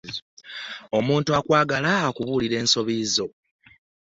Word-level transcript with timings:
Omuntu 0.97 1.29
akwagala 1.39 1.91
akubuulira 2.09 2.55
ensobi 2.61 2.97
zo. 3.15 3.27